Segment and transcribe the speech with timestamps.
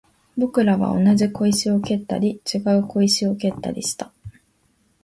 [0.35, 4.11] 僕らは同じ小石を蹴ったり、違う小石を蹴ったりした